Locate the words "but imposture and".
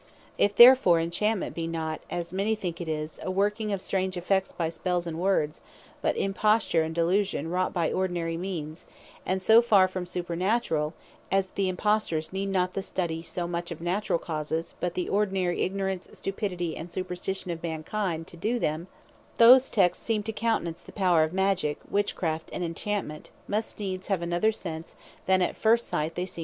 6.01-6.95